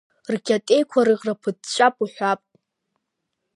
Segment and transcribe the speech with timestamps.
[0.33, 2.41] Ркьатеиқәа рыӷраԥыҵәҵәап уҳәап!